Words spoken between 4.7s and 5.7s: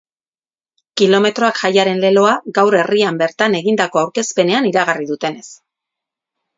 iragarri dutenez.